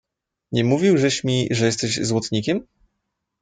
[0.51, 2.67] "Nie mówił żeś mi, że jesteś złotnikiem?"